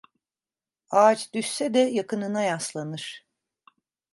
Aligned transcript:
Ağaç 0.89 1.33
düşse 1.33 1.73
de 1.73 1.79
yakınına 1.79 2.43
yaslanır. 2.43 3.25